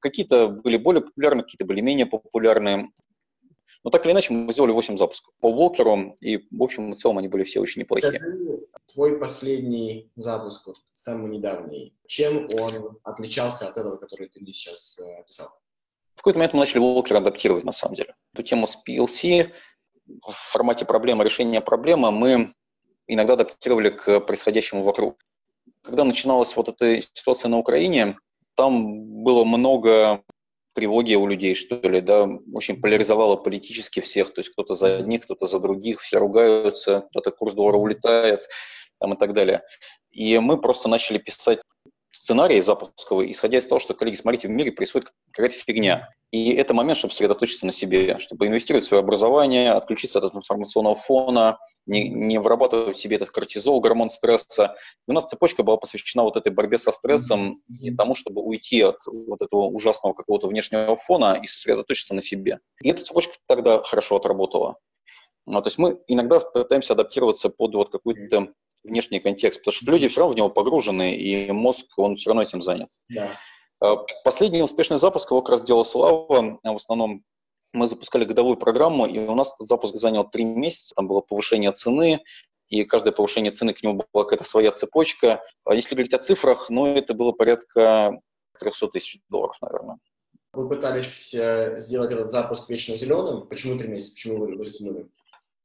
[0.00, 2.90] Какие-то были более популярны, какие-то были менее популярные.
[3.84, 7.18] Но так или иначе мы сделали 8 запусков по Волкеру, и в общем и целом
[7.18, 8.12] они были все очень неплохие.
[8.12, 8.60] Скажи,
[8.92, 14.98] твой последний запуск, вот, самый недавний, чем он отличался от этого, который ты мне сейчас
[14.98, 15.48] э, описал?
[16.18, 18.16] В какой-то момент мы начали Волкер адаптировать, на самом деле.
[18.34, 19.52] Эту тему с PLC
[20.26, 22.54] в формате проблемы, решения проблемы мы
[23.06, 25.18] иногда адаптировали к происходящему вокруг.
[25.82, 28.18] Когда начиналась вот эта ситуация на Украине,
[28.54, 30.22] там было много
[30.74, 35.24] тревоги у людей, что ли, да, очень поляризовало политически всех, то есть кто-то за одних,
[35.24, 38.48] кто-то за других, все ругаются, кто-то курс доллара улетает,
[39.00, 39.62] там и так далее.
[40.10, 41.60] И мы просто начали писать
[42.10, 46.08] сценарий запусковый, исходя из того, что, коллеги, смотрите, в мире происходит какая-то фигня.
[46.30, 50.94] И это момент, чтобы сосредоточиться на себе, чтобы инвестировать в свое образование, отключиться от информационного
[50.94, 54.76] фона, не, не вырабатывать в себе этот кортизол, гормон стресса.
[55.06, 58.82] И у нас цепочка была посвящена вот этой борьбе со стрессом и тому, чтобы уйти
[58.82, 62.60] от вот этого ужасного какого-то внешнего фона и сосредоточиться на себе.
[62.82, 64.76] И эта цепочка тогда хорошо отработала.
[65.46, 68.48] Ну, то есть мы иногда пытаемся адаптироваться под вот какой-то
[68.88, 72.42] внешний контекст, потому что люди все равно в него погружены, и мозг, он все равно
[72.42, 72.90] этим занят.
[73.08, 73.30] Да.
[73.80, 76.58] А, последний успешный запуск его как раз делала Слава.
[76.62, 77.22] В основном
[77.72, 80.94] мы запускали годовую программу, и у нас этот запуск занял три месяца.
[80.94, 82.20] Там было повышение цены,
[82.68, 85.42] и каждое повышение цены к нему была какая-то своя цепочка.
[85.64, 88.20] А если говорить о цифрах, ну, это было порядка
[88.60, 89.98] 300 тысяч долларов, наверное.
[90.52, 93.46] Вы пытались э, сделать этот запуск вечно зеленым.
[93.46, 94.14] Почему три месяца?
[94.14, 95.08] Почему вы растянули?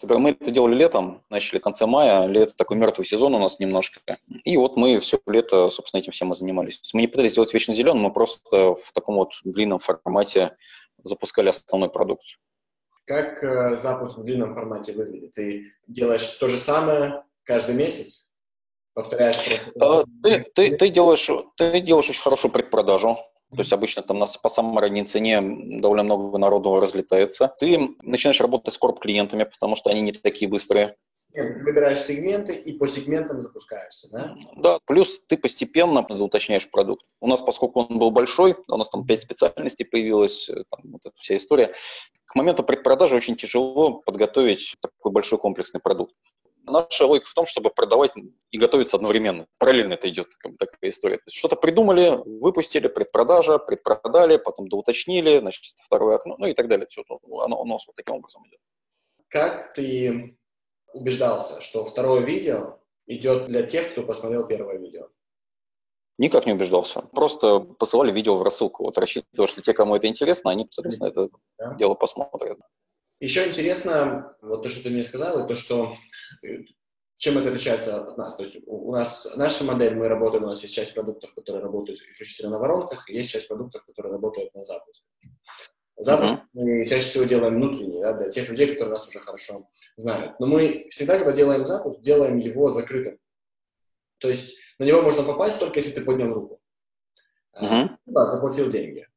[0.04, 4.02] Мы это делали летом, начали в конце мая, лето такой мертвый сезон у нас немножко.
[4.44, 6.82] И вот мы все лето, собственно, этим всем и занимались.
[6.94, 10.56] Мы не пытались сделать вечно зеленым, мы просто в таком вот длинном формате
[11.04, 12.24] запускали основной продукт.
[13.06, 15.34] Как э, запуск в длинном формате выглядит?
[15.34, 18.30] Ты делаешь то же самое каждый месяц?
[18.94, 20.06] Повторяешь просто...
[20.24, 23.18] Ты, ты, ты, делаешь, ты делаешь очень хорошую предпродажу.
[23.54, 25.42] То есть обычно там нас по самой ранней цене
[25.80, 27.54] довольно много народу разлетается.
[27.60, 30.96] Ты начинаешь работать с корп-клиентами, потому что они не такие быстрые.
[31.34, 34.36] выбираешь сегменты и по сегментам запускаешься, да?
[34.56, 37.06] Да, плюс ты постепенно уточняешь продукт.
[37.22, 41.06] У нас, поскольку он был большой, у нас там пять специальностей появилось, э, там, вот
[41.06, 41.74] эта вся история.
[42.26, 46.16] К моменту предпродажи очень тяжело подготовить такой большой комплексный продукт.
[46.65, 48.13] Наша логика в том, чтобы продавать
[48.52, 49.47] и готовиться одновременно.
[49.58, 51.17] Параллельно это идет как бы, такая история.
[51.17, 56.69] То есть что-то придумали, выпустили, предпродажа, предпродали, потом доуточнили, значит, второе окно, ну и так
[56.69, 56.88] далее.
[56.89, 57.04] Все,
[57.41, 58.60] оно у нас вот таким образом идет.
[59.28, 60.38] Как ты
[60.93, 65.08] убеждался, что второе видео идет для тех, кто посмотрел первое видео?
[66.17, 67.02] Никак не убеждался.
[67.02, 68.84] Просто посылали видео в рассылку.
[68.84, 71.73] Вот рассчитывал, что те, кому это интересно, они, соответственно, это да.
[71.76, 72.60] дело посмотрят.
[73.19, 75.95] Еще интересно, вот то, что ты мне сказал, и то, что
[77.17, 78.36] чем это отличается от нас.
[78.36, 82.00] То есть у нас наша модель, мы работаем, у нас есть часть продуктов, которые работают
[82.02, 85.06] исключительно на воронках, и есть часть продуктов, которые работают на запуске.
[85.96, 86.41] Запуск uh-huh.
[86.54, 90.39] мы чаще всего делаем внутренний, да, для тех людей, которые нас уже хорошо знают.
[90.39, 93.19] Но мы всегда, когда делаем запуск, делаем его закрытым.
[94.17, 96.60] То есть на него можно попасть только если ты поднял руку.
[97.56, 97.89] Uh-huh.
[98.08, 99.08] Да, заплатил деньги.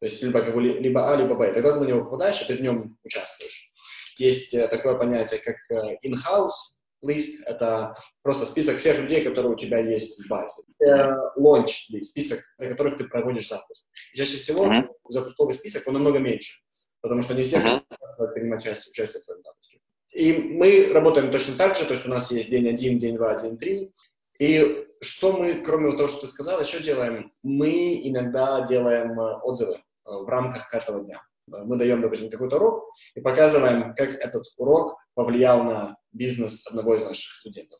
[0.00, 1.52] То есть либо, либо А, либо Б.
[1.52, 3.69] Тогда ты на него попадаешь, и ты в нем участвуешь.
[4.20, 7.42] Есть э, такое понятие, как э, in-house list.
[7.46, 10.62] Это просто список всех людей, которые у тебя есть в базе.
[11.38, 13.88] Launch list, список, при которых ты проводишь запуск.
[14.12, 14.88] И чаще всего uh-huh.
[15.08, 16.60] запусковый список, он намного меньше,
[17.00, 19.80] потому что не все хотят принимать участие в твоем запуске.
[20.12, 23.38] И мы работаем точно так же, то есть у нас есть день один, день два,
[23.38, 23.90] день три.
[24.38, 27.32] И что мы, кроме того, что ты сказал, еще делаем?
[27.42, 31.22] Мы иногда делаем э, отзывы в рамках каждого дня.
[31.50, 37.02] Мы даем, допустим, какой-то урок и показываем, как этот урок повлиял на бизнес одного из
[37.02, 37.78] наших студентов.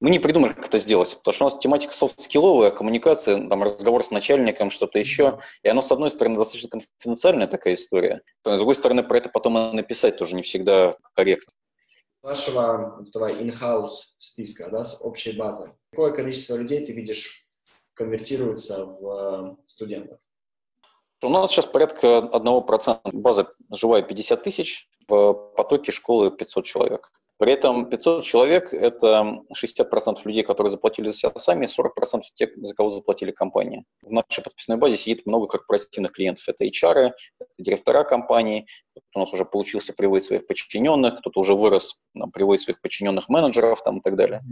[0.00, 4.02] Мы не придумали, как это сделать, потому что у нас тематика софт-скилловая, коммуникация, там, разговор
[4.02, 5.40] с начальником, что-то еще.
[5.62, 8.22] И оно, с одной стороны, достаточно конфиденциальная такая история.
[8.42, 11.52] С другой стороны, про это потом и написать тоже не всегда корректно.
[12.22, 17.46] Вашего этого in-house списка, да, с общей базой, какое количество людей ты видишь
[17.94, 20.18] конвертируется в э, студентов?
[21.22, 23.00] У нас сейчас порядка 1%.
[23.12, 27.10] База живая 50 тысяч, в потоке школы 500 человек.
[27.40, 32.74] При этом 500 человек– это 60% людей, которые заплатили за себя сами, 40% тех, за
[32.74, 33.86] кого заплатили компании.
[34.02, 36.46] В нашей подписной базе сидит много корпоративных клиентов.
[36.48, 41.54] Это HR, это директора компании, кто у нас уже получился приводить своих подчиненных, кто-то уже
[41.54, 44.42] вырос, там, приводит своих подчиненных менеджеров там, и так далее.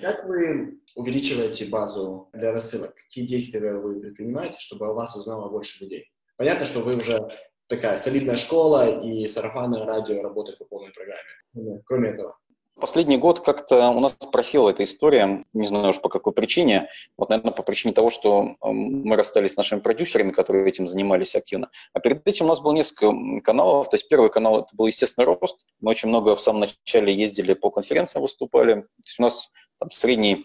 [0.00, 2.94] Как вы увеличиваете базу для рассылок?
[2.94, 6.06] Какие действия вы предпринимаете, чтобы о вас узнало больше людей?
[6.38, 7.28] Понятно, что вы уже
[7.66, 11.82] такая солидная школа, и сарафанное радио работает по полной программе.
[11.84, 12.38] Кроме этого.
[12.80, 16.88] Последний год как-то у нас просела эта история, не знаю уж по какой причине.
[17.16, 21.70] Вот, наверное, по причине того, что мы расстались с нашими продюсерами, которые этим занимались активно.
[21.92, 23.88] А перед этим у нас было несколько каналов.
[23.90, 25.66] То есть первый канал это был естественный рост.
[25.80, 28.74] Мы очень много в самом начале ездили по конференциям, выступали.
[28.74, 30.44] То есть у нас там средний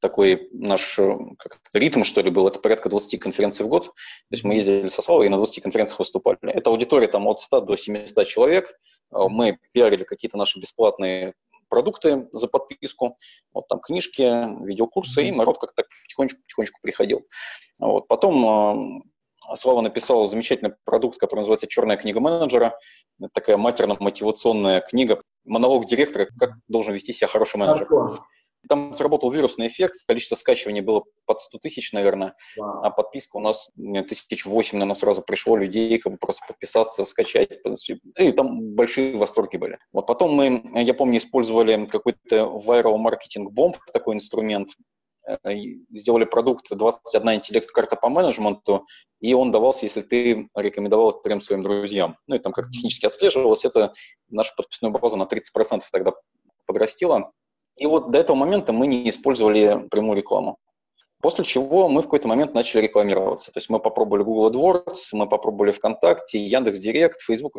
[0.00, 2.46] такой наш э, как ритм, что ли, был.
[2.46, 3.86] Это порядка 20 конференций в год.
[3.86, 3.92] То
[4.30, 6.38] есть мы ездили со Славой и на 20 конференциях выступали.
[6.42, 8.78] Это аудитория там от 100 до 700 человек.
[9.12, 11.34] Э, мы пиарили какие-то наши бесплатные
[11.68, 13.18] продукты за подписку,
[13.52, 14.22] вот там книжки,
[14.64, 17.26] видеокурсы, и народ как-то потихонечку-потихонечку приходил.
[17.80, 18.06] Вот.
[18.06, 22.78] Потом э, Слава написал замечательный продукт, который называется «Черная книга менеджера».
[23.18, 27.86] Это такая матерно-мотивационная книга, монолог директора, как должен вести себя хороший менеджер.
[28.68, 32.80] Там сработал вирусный эффект, количество скачиваний было под 100 тысяч, наверное, wow.
[32.82, 33.70] а подписка у нас
[34.08, 37.58] тысяч восемь, наверное, сразу пришло людей, как бы просто подписаться, скачать.
[38.18, 39.78] И там большие восторги были.
[39.92, 44.70] Вот потом мы, я помню, использовали какой-то viral маркетинг бомб, такой инструмент,
[45.26, 45.36] э,
[45.90, 48.86] сделали продукт 21 интеллект-карта по менеджменту,
[49.20, 52.16] и он давался, если ты рекомендовал это прям своим друзьям.
[52.26, 53.94] Ну и там как технически отслеживалось, это
[54.28, 56.12] нашу подписную базу на 30% тогда
[56.66, 57.32] подрастила.
[57.76, 60.58] И вот до этого момента мы не использовали прямую рекламу.
[61.20, 63.50] После чего мы в какой-то момент начали рекламироваться.
[63.50, 67.56] То есть мы попробовали Google AdWords, мы попробовали ВКонтакте, Яндекс.Директ, Facebook.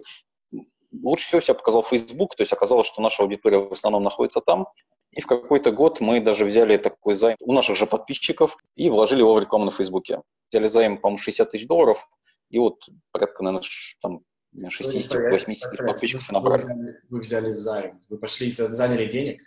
[1.04, 4.68] Лучше всего себя показал Facebook, то есть оказалось, что наша аудитория в основном находится там.
[5.12, 9.22] И в какой-то год мы даже взяли такой займ у наших же подписчиков и вложили
[9.22, 10.22] его в рекламу на Фейсбуке.
[10.52, 12.08] Взяли займ, по-моему, 60 тысяч долларов,
[12.50, 12.78] и вот
[13.12, 13.68] порядка, наверное,
[14.02, 14.22] там
[14.56, 17.02] 60-80 подписчиков набрали.
[17.10, 19.42] Вы взяли, займ, вы пошли, заняли денег,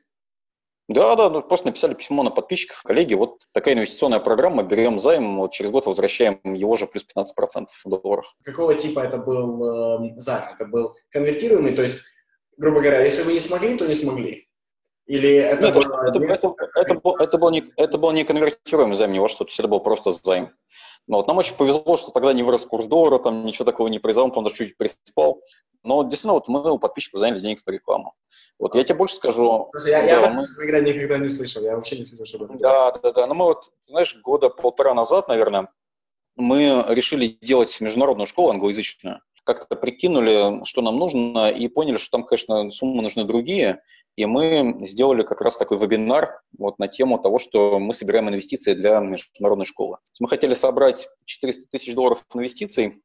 [0.88, 5.37] да, да, ну, просто написали письмо на подписчиков, коллеги, вот такая инвестиционная программа, берем займ,
[5.37, 8.35] вот через год возвращаем его же плюс 15% в долларах.
[8.42, 10.44] Какого типа это был э, займ?
[10.55, 11.98] Это был конвертируемый, то есть,
[12.57, 14.48] грубо говоря, если вы не смогли, то не смогли?
[15.07, 16.09] Или это Нет, было...
[16.09, 19.44] Это, это, это, был, это, был не, это был не конвертируемый займ, не во что,
[19.44, 20.53] то есть это был просто займ.
[21.07, 23.98] Но вот нам очень повезло, что тогда не вырос курс доллара, там ничего такого не
[23.98, 25.42] произошло, он даже чуть приспал.
[25.83, 28.14] Но действительно, вот мы у подписчиков заняли денег на рекламу.
[28.59, 29.71] Вот я тебе больше скажу.
[29.73, 30.42] Слушай, я, да, я мы...
[30.42, 32.55] никогда, никогда не слышал, я вообще не слышал, что это.
[32.59, 33.27] Да, да, да.
[33.27, 35.68] Ну мы вот, знаешь, года полтора назад, наверное,
[36.37, 39.21] мы решили делать международную школу англоязычную.
[39.44, 43.83] Как-то прикинули, что нам нужно, и поняли, что там, конечно, суммы нужны другие.
[44.16, 48.75] И мы сделали как раз такой вебинар вот на тему того, что мы собираем инвестиции
[48.75, 49.99] для международной школы.
[50.21, 53.03] Мы хотели собрать 400 тысяч долларов инвестиций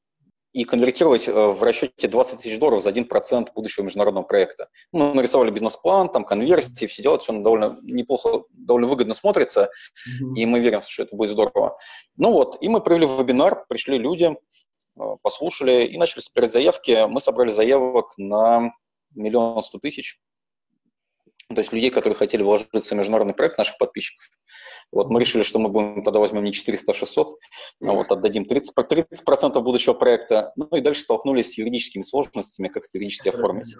[0.54, 4.70] и конвертировать э, в расчете 20 тысяч долларов за 1% будущего международного проекта.
[4.92, 10.36] Мы нарисовали бизнес-план, там конверсии, все дела, все довольно неплохо, довольно выгодно смотрится, mm-hmm.
[10.36, 11.78] и мы верим, что это будет здорово.
[12.18, 14.36] Ну вот, и мы провели вебинар, пришли люди,
[15.00, 17.08] э, послушали и начали собирать заявки.
[17.08, 18.74] Мы собрали заявок на
[19.16, 20.20] миллион сто тысяч
[21.50, 24.28] то есть людей, которые хотели вложиться в международный проект, наших подписчиков.
[24.92, 27.28] Вот мы решили, что мы будем тогда возьмем не 400, а 600,
[27.82, 30.54] а вот отдадим 30, 30% будущего проекта.
[30.56, 33.76] Ну и дальше столкнулись с юридическими сложностями, как это юридически оформить.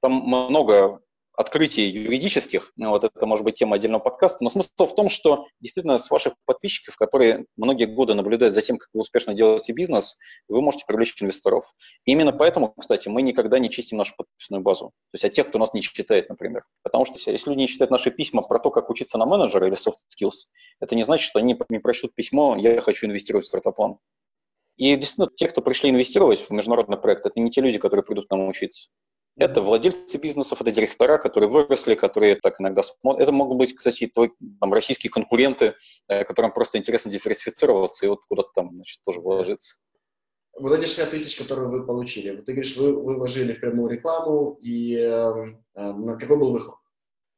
[0.00, 1.00] Там много
[1.36, 5.46] открытий юридических, ну, вот это может быть тема отдельного подкаста, но смысл в том, что
[5.60, 10.16] действительно с ваших подписчиков, которые многие годы наблюдают за тем, как вы успешно делаете бизнес,
[10.48, 11.72] вы можете привлечь инвесторов.
[12.04, 14.86] И именно поэтому, кстати, мы никогда не чистим нашу подписную базу.
[14.86, 16.64] То есть от тех, кто нас не читает, например.
[16.82, 19.76] Потому что если люди не читают наши письма про то, как учиться на менеджера или
[19.76, 20.48] soft skills,
[20.80, 23.98] это не значит, что они не прочтут письмо «я хочу инвестировать в стартап-план».
[24.76, 28.26] И действительно, те, кто пришли инвестировать в международный проект, это не те люди, которые придут
[28.26, 28.90] к нам учиться.
[29.36, 33.24] Это владельцы бизнесов, это директора, которые выросли, которые так иногда смотрят.
[33.24, 34.28] Это могут быть, кстати, твои
[34.60, 35.74] там, российские конкуренты,
[36.06, 39.76] э, которым просто интересно диверсифицироваться и вот куда-то там значит, тоже вложиться.
[40.56, 43.90] Вот эти 60 тысяч, которые вы получили, вот ты говоришь, вы, вы вложили в прямую
[43.90, 45.32] рекламу, и э,
[45.74, 46.76] э, какой был выход?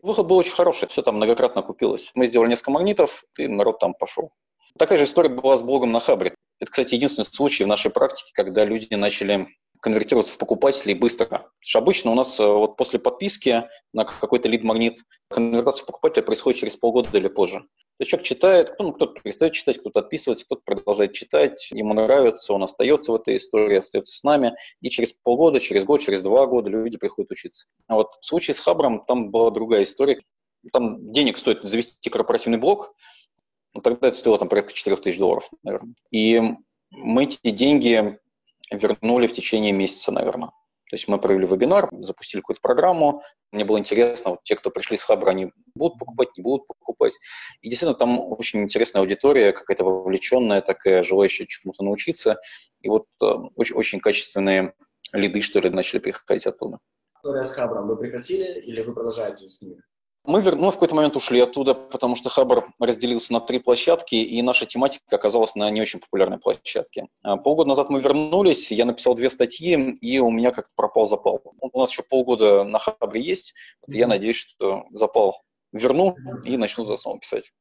[0.02, 2.10] Выход был очень хороший, все там многократно купилось.
[2.14, 4.32] Мы сделали несколько магнитов, и народ там пошел.
[4.78, 6.34] Такая же история была с блогом на Хабре.
[6.60, 9.48] Это, кстати, единственный случай в нашей практике, когда люди начали
[9.86, 11.26] конвертироваться в покупателей быстро.
[11.26, 14.98] Потому что обычно у нас э, вот после подписки на какой-то лид-магнит
[15.30, 17.60] конвертация в покупателя происходит через полгода или позже.
[17.60, 22.52] То есть человек читает, ну, кто-то перестает читать, кто-то отписывается, кто-то продолжает читать, ему нравится,
[22.52, 26.46] он остается в этой истории, остается с нами, и через полгода, через год, через два
[26.46, 27.66] года люди приходят учиться.
[27.86, 30.20] А вот в случае с Хабром там была другая история.
[30.72, 32.92] Там денег стоит завести корпоративный блок,
[33.72, 35.94] ну, тогда это стоило там порядка 4 тысяч долларов, наверное.
[36.10, 36.42] И
[36.90, 38.18] мы эти деньги
[38.70, 40.50] вернули в течение месяца, наверное.
[40.88, 43.22] То есть мы провели вебинар, запустили какую-то программу.
[43.50, 47.12] Мне было интересно, вот те, кто пришли с Хабра, они будут покупать, не будут покупать.
[47.60, 52.38] И действительно, там очень интересная аудитория, какая-то вовлеченная, такая, желающая чему-то научиться.
[52.82, 53.24] И вот э,
[53.56, 54.74] очень, очень качественные
[55.12, 56.78] лиды, что ли, начали приходить оттуда.
[57.16, 59.82] История с Хабром вы прекратили или вы продолжаете с ними?
[60.26, 64.42] Мы, ну, в какой-то момент ушли оттуда, потому что Хабр разделился на три площадки, и
[64.42, 67.06] наша тематика оказалась на не очень популярной площадке.
[67.22, 71.40] А, полгода назад мы вернулись, я написал две статьи, и у меня как-то пропал запал.
[71.60, 73.54] У нас еще полгода на Хабре есть,
[73.86, 77.52] вот я надеюсь, что запал верну и начну снова писать.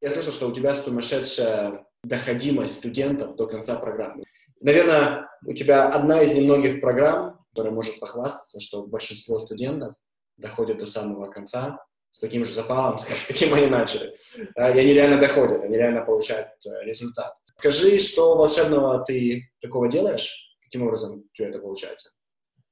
[0.00, 4.24] Я слышал, что у тебя сумасшедшая доходимость студентов до конца программы.
[4.60, 9.94] Наверное, у тебя одна из немногих программ, которая может похвастаться, что большинство студентов
[10.36, 11.78] доходят до самого конца
[12.10, 14.16] с таким же запалом, с каким они начали.
[14.36, 17.34] И они реально доходят, они реально получают э, результат.
[17.56, 20.32] Скажи, что волшебного ты такого делаешь?
[20.62, 22.10] Каким образом у тебя это получается?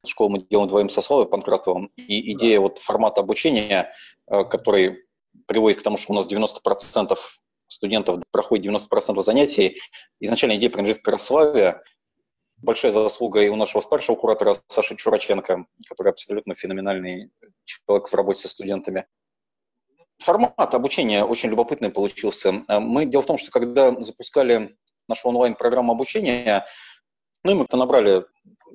[0.06, 2.62] Школу мы делаем вдвоем со Славой Панкратовым, и идея да.
[2.62, 3.92] вот формата обучения,
[4.30, 5.04] э, который
[5.46, 7.16] приводит к тому, что у нас 90%
[7.68, 9.80] студентов проходит 90% занятий.
[10.20, 11.80] Изначально идея принадлежит Краславе,
[12.62, 17.30] большая заслуга и у нашего старшего куратора Саши Чураченко, который абсолютно феноменальный
[17.64, 19.06] человек в работе со студентами.
[20.18, 22.52] Формат обучения очень любопытный получился.
[22.68, 24.76] Мы, дело в том, что когда запускали
[25.08, 26.64] нашу онлайн-программу обучения,
[27.42, 28.24] ну и мы набрали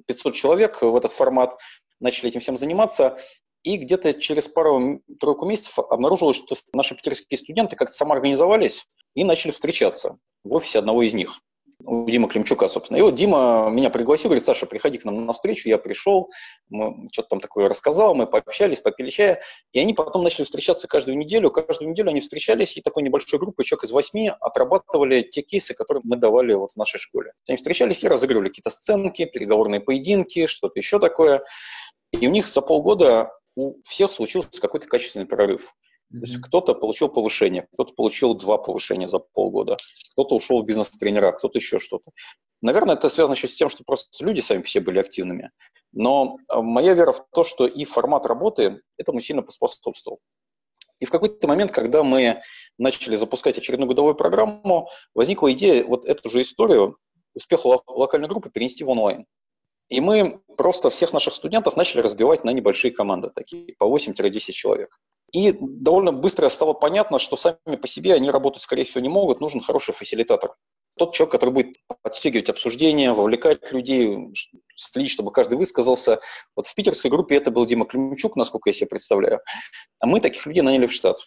[0.08, 1.58] 500 человек в этот формат,
[2.02, 3.18] начали этим всем заниматься,
[3.64, 10.18] и где-то через пару-тройку месяцев обнаружилось, что наши питерские студенты как-то самоорганизовались и начали встречаться
[10.44, 11.42] в офисе одного из них
[11.84, 12.98] у Димы Климчука, собственно.
[12.98, 16.30] И вот Дима меня пригласил, говорит, Саша, приходи к нам на встречу, я пришел,
[17.12, 19.42] что-то там такое рассказал, мы пообщались, попили чая,
[19.74, 23.64] и они потом начали встречаться каждую неделю, каждую неделю они встречались, и такой небольшой группой,
[23.64, 27.34] человек из восьми, отрабатывали те кейсы, которые мы давали вот в нашей школе.
[27.48, 31.44] Они встречались и разыгрывали какие-то сценки, переговорные поединки, что-то еще такое,
[32.12, 35.74] и у них за полгода у всех случился какой-то качественный прорыв.
[36.12, 39.78] То есть кто-то получил повышение, кто-то получил два повышения за полгода,
[40.14, 42.12] кто-то ушел в бизнес-тренера, кто-то еще что-то.
[42.62, 45.52] Наверное, это связано еще с тем, что просто люди сами себе были активными.
[45.92, 50.20] Но а, моя вера в то, что и формат работы этому сильно поспособствовал.
[51.00, 52.42] И в какой-то момент, когда мы
[52.78, 56.98] начали запускать очередную годовую программу, возникла идея вот эту же историю
[57.36, 59.26] успеха локальной группы перенести в онлайн.
[59.90, 64.98] И мы просто всех наших студентов начали разбивать на небольшие команды, такие по 8-10 человек.
[65.34, 69.42] И довольно быстро стало понятно, что сами по себе они работать, скорее всего, не могут,
[69.42, 70.56] нужен хороший фасилитатор.
[70.98, 74.34] Тот человек, который будет подстегивать обсуждения, вовлекать людей,
[74.76, 76.22] следить, чтобы каждый высказался.
[76.56, 79.42] Вот в питерской группе это был Дима Климчук, насколько я себе представляю.
[80.00, 81.18] А мы таких людей наняли в штат.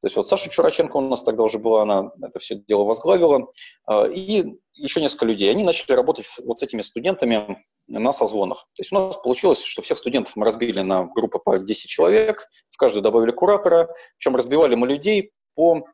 [0.00, 3.46] То есть вот Саша Чураченко у нас тогда уже была, она это все дело возглавила,
[3.86, 5.50] а, и еще несколько людей.
[5.50, 8.66] Они начали работать вот с этими студентами на созвонах.
[8.74, 12.48] То есть у нас получилось, что всех студентов мы разбили на группы по 10 человек,
[12.70, 15.84] в каждую добавили куратора, причем разбивали мы людей по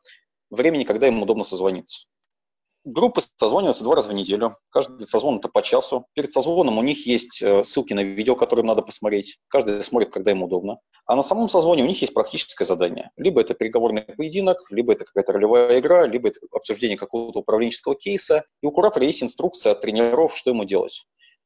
[0.49, 2.05] времени, когда им удобно созвониться.
[2.83, 4.57] Группы созваниваются два раза в неделю.
[4.69, 6.07] Каждый созвон это по часу.
[6.13, 9.37] Перед созвоном у них есть э, ссылки на видео, которые им надо посмотреть.
[9.49, 10.79] Каждый смотрит, когда ему удобно.
[11.05, 13.11] А на самом созвоне у них есть практическое задание.
[13.17, 18.45] Либо это переговорный поединок, либо это какая-то ролевая игра, либо это обсуждение какого-то управленческого кейса.
[18.63, 21.05] И у куратора есть инструкция от тренеров, что ему делать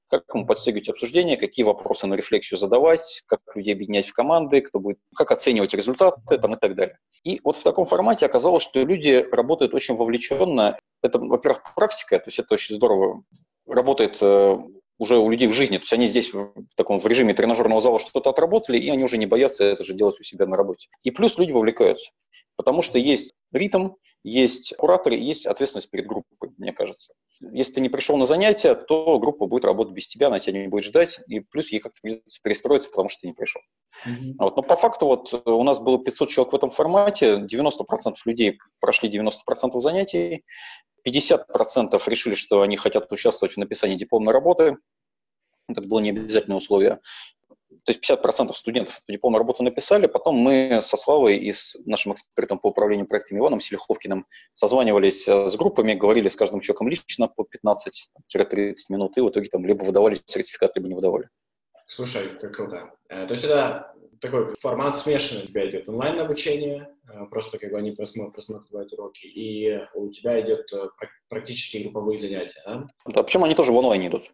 [0.10, 4.80] как ему подстегивать обсуждение, какие вопросы на рефлексию задавать, как людей объединять в команды, кто
[4.80, 6.98] будет, как оценивать результаты там, и так далее.
[7.24, 10.78] И вот в таком формате оказалось, что люди работают очень вовлеченно.
[11.02, 13.24] Это, во-первых, практика, то есть это очень здорово.
[13.66, 14.58] Работает э,
[14.98, 15.78] уже у людей в жизни.
[15.78, 19.18] То есть они здесь в таком в режиме тренажерного зала что-то отработали, и они уже
[19.18, 20.88] не боятся это же делать у себя на работе.
[21.04, 22.12] И плюс люди вовлекаются,
[22.56, 23.92] потому что есть ритм,
[24.26, 27.14] есть кураторы, есть ответственность перед группой, мне кажется.
[27.52, 30.68] Если ты не пришел на занятия, то группа будет работать без тебя, она тебя не
[30.68, 33.62] будет ждать, и плюс ей как-то придется перестроиться, потому что ты не пришел.
[34.08, 34.34] Mm-hmm.
[34.40, 34.56] Вот.
[34.56, 39.10] Но по факту вот у нас было 500 человек в этом формате, 90% людей прошли
[39.16, 40.44] 90% занятий,
[41.08, 44.78] 50% решили, что они хотят участвовать в написании дипломной работы,
[45.68, 47.00] это было не обязательное условие
[47.86, 52.58] то есть 50% студентов дипломную работу написали, потом мы со Славой и с нашим экспертом
[52.58, 57.44] по управлению проектами Иваном Селиховкиным созванивались э, с группами, говорили с каждым человеком лично по
[57.46, 61.30] 15-30 минут, и в итоге там либо выдавали сертификат, либо не выдавали.
[61.86, 62.92] Слушай, как круто.
[63.10, 67.78] Э, то есть это такой формат смешанный у тебя идет онлайн-обучение, э, просто как бы
[67.78, 70.72] они просматривают уроки, и у тебя идет
[71.30, 72.88] практически групповые занятия, да?
[73.06, 74.32] Да, причем они тоже в онлайне идут.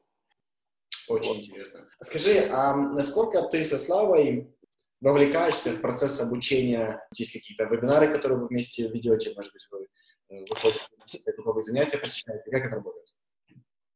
[1.07, 1.87] Очень интересно.
[1.99, 4.53] Скажи, а насколько ты со Славой
[4.99, 7.05] вовлекаешься в процесс обучения?
[7.15, 9.87] Есть какие-то вебинары, которые вы вместе ведете, может быть, вы
[10.29, 12.49] э, выходите групповые занятия, посещаете?
[12.49, 13.07] Как это работает?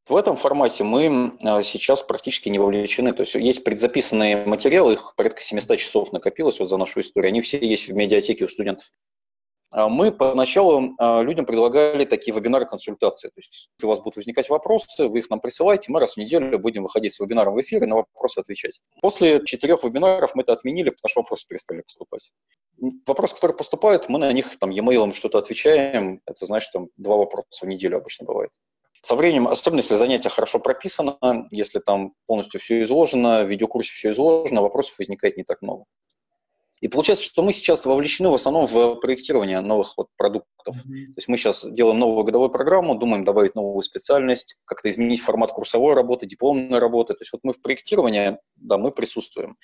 [0.08, 3.12] В этом формате мы э, сейчас практически не вовлечены.
[3.14, 7.30] То есть есть предзаписанные материалы, их порядка 700 часов накопилось вот за нашу историю.
[7.30, 8.92] Они все есть в медиатеке у студентов.
[9.72, 13.28] А мы поначалу а, людям предлагали такие вебинары-консультации.
[13.28, 16.18] То есть, если у вас будут возникать вопросы, вы их нам присылаете, мы раз в
[16.18, 18.80] неделю будем выходить с вебинаром в эфир и на вопросы отвечать.
[19.02, 22.32] После четырех вебинаров мы это отменили, потому что вопросы перестали поступать.
[23.06, 26.22] Вопросы, которые поступают, мы на них там e-mail что-то отвечаем.
[26.26, 28.52] Это значит, там два вопроса в неделю обычно бывает.
[29.02, 34.12] Со временем, особенно если занятие хорошо прописано, если там полностью все изложено, в видеокурсе все
[34.12, 35.86] изложено, вопросов возникает не так много.
[36.82, 40.76] И получается, что мы сейчас вовлечены в основном в проектирование новых вот продуктов.
[40.76, 41.06] Mm-hmm.
[41.06, 45.52] То есть мы сейчас делаем новую годовую программу, думаем добавить новую специальность, как-то изменить формат
[45.52, 47.14] курсовой работы, дипломной работы.
[47.14, 49.58] То есть вот мы в проектировании, да, мы присутствуем.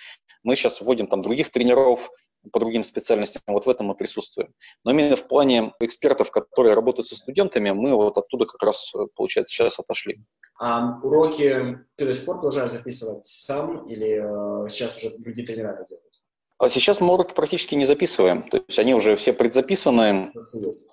[0.43, 2.09] Мы сейчас вводим там других тренеров
[2.51, 4.53] по другим специальностям, вот в этом мы присутствуем.
[4.84, 9.53] Но именно в плане экспертов, которые работают со студентами, мы вот оттуда как раз, получается,
[9.53, 10.24] сейчас отошли.
[10.59, 15.86] А уроки ты до сих пор продолжаешь записывать сам или э, сейчас уже другие тренера
[15.88, 16.11] делают?
[16.62, 18.47] А сейчас мы уроки практически не записываем.
[18.47, 20.32] То есть они уже все предзаписаны.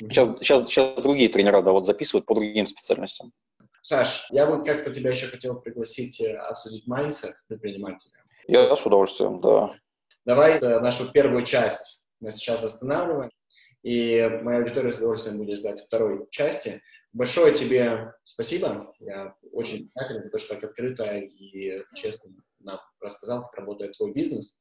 [0.00, 3.34] Сейчас, сейчас, сейчас другие тренера да, вот записывают по другим специальностям.
[3.82, 8.14] Саш, я бы как-то тебя еще хотел пригласить э, обсудить mindset предпринимателя.
[8.46, 9.74] Я с удовольствием, да.
[10.24, 13.30] Давай э, нашу первую часть мы сейчас останавливаем.
[13.82, 16.80] И моя аудитория с удовольствием будет ждать второй части.
[17.12, 18.94] Большое тебе спасибо.
[19.00, 24.12] Я очень признателен за то, что так открыто и честно нам рассказал, как работает твой
[24.12, 24.58] бизнес.